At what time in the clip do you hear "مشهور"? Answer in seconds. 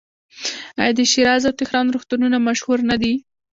2.47-2.79